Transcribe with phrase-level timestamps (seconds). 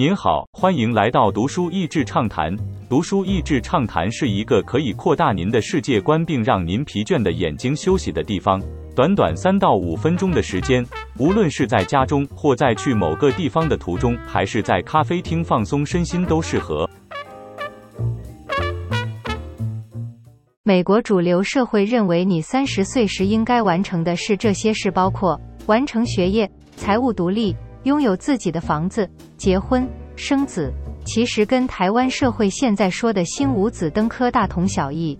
[0.00, 2.56] 您好，欢迎来到读书益智畅谈。
[2.88, 8.58] 读书益智畅谈是一个可以扩大您的世界观，并让您疲倦的眼睛休息的地方。
[8.96, 10.82] 短短三到五分钟的时间，
[11.18, 16.88] 无论是在家中，或在去某个地方的途中，还是在咖啡厅放松身心，都适合。
[20.62, 27.54] 美国主流社会认为，你三十岁时应该完成的是这些事，包括完成学业、财务独立。
[27.84, 30.72] 拥有自己的房子、结婚、生子，
[31.04, 35.16] 其实跟台湾社会现在说的“新五子登科”大同小异。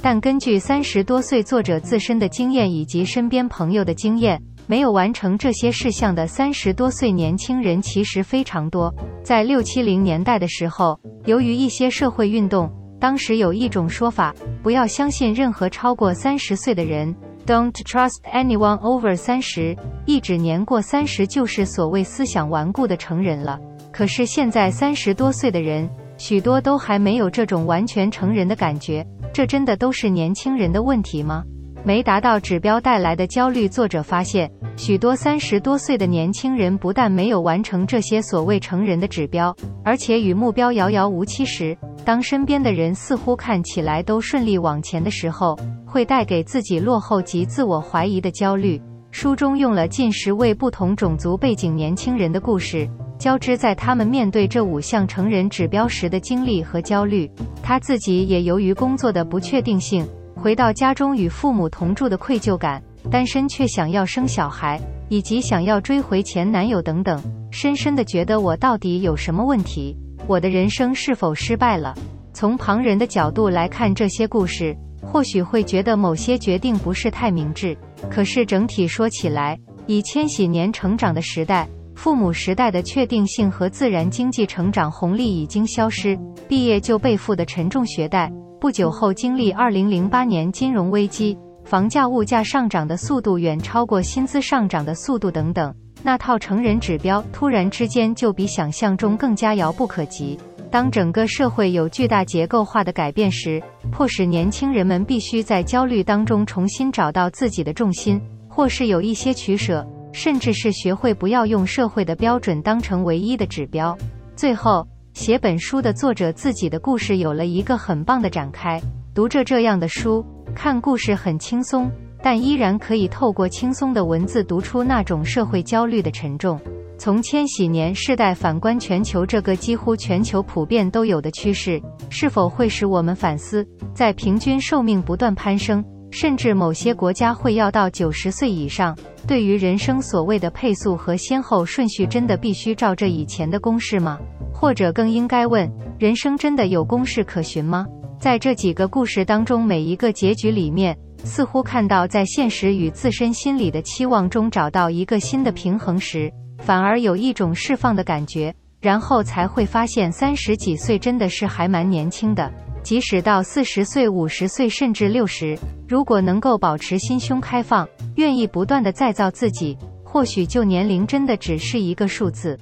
[0.00, 8.94] 但根据三十多岁作者自身的经验以及身边朋友的经验，没有完成这些事项的三十多岁年轻人其实非常多。
[9.24, 12.70] 在六七零年代的时候，由于一些社会运动，
[13.00, 17.14] 当时有一种说法：不要相信任何超过三十岁的人。
[17.48, 23.58] Don't trust anyone over 三十，意指年过三十就是所谓思想顽固的成人了。
[23.90, 25.88] 可是现在三十多岁的人，
[26.18, 29.02] 许多都还没有这种完全成人的感觉。
[29.32, 31.42] 这真的都是年轻人的问题吗？
[31.82, 33.66] 没达到指标带来的焦虑。
[33.66, 39.54] 作者发现，许多三十多岁的年轻人不但没有完成这些所谓成人的指标，
[39.84, 45.58] 而且与目标遥遥无期时，当身边的人似乎看起来都顺利往前的时候。
[45.84, 48.80] 会带给自己落后及自我怀疑的焦虑。
[49.10, 52.86] 书中用了近十位不同种族背景年轻人的故事，
[53.18, 57.28] 交织在他们面对这五项成人指标时的经历和焦虑。
[57.62, 69.96] 他自己也由于工作的不确定性，回到家中与父母同住的愧疚感，单身却想要生小孩，以及想要追回前男友等等，深深的觉得我到底有什么问题？
[70.26, 71.94] 我的人生是否失败了？
[72.34, 74.76] 从旁人的角度来看这些故事。
[75.00, 77.74] 或许会觉得某些决定不是太明智，
[78.10, 100.38] 可是整体说起来，以千禧年成长的时代，父母时代的确定性和自然经济成长红利已经消失，毕业就背负的沉重学贷，不久后经历二零零八年金融危机，房价物价上涨的速度远超过薪资上涨的速度等等，那套成人指标突然之间就比想象中更加遥不可及。
[100.70, 103.62] 当整个社会有巨大结构化的改变时，
[103.92, 108.18] 迫使年轻人们必须在焦虑当中重新找到自己的重心，
[108.48, 113.94] 或是有一些取舍，甚至是学会不要用社会的标准当成唯一的指标。
[114.34, 118.80] 最后，写本书的作者自己的故事有了一个很棒的展开。
[119.14, 120.24] 读着这样的书，
[120.60, 121.88] 看故事很轻松，
[122.20, 126.60] 但依然可以透过轻松的文字读出那种社会焦虑的沉重。
[126.98, 131.80] 从千禧年世代反观全球这个几乎全球普遍都有的趋势，
[132.10, 133.64] 是否会使我们反思，
[133.94, 138.98] 在平均寿命不断攀升，甚至某些国家会要到九十岁以上，
[139.28, 144.18] 对于人生所谓的配速和先后顺序，真的必须照着以前的公式吗？
[144.52, 145.70] 或者更应该问，
[146.00, 147.86] 人生真的有公式可循吗？
[148.20, 156.28] 在这几个故事当中，每一个结局里面，似乎看到在现实与自身心理的期望中找到一个新的平衡时。
[156.58, 162.52] 反而有一种释放的感觉，然后才会发现三十几岁真的是还蛮年轻的。
[162.82, 165.56] 即使到四十岁、五十岁，甚至六十，
[165.88, 167.86] 如果能够保持心胸开放，
[168.16, 172.58] 愿意不断的再造自己，或许就年龄真的只是一个数字。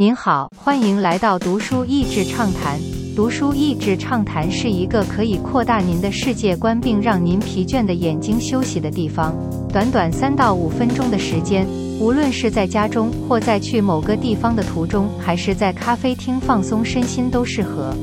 [0.00, 2.80] 您好，欢迎来到读书益智畅谈。
[3.14, 9.36] 读书益智畅谈是一个可以扩大您的世界观，并让您疲倦的眼睛休息的地方。
[9.68, 11.66] 短短三到五分钟的时间，
[12.00, 17.94] 无论是在家中，或在去某个地方的途中，还是在咖啡厅放松身心，都适合。